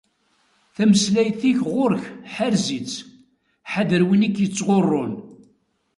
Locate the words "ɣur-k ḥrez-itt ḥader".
1.71-4.01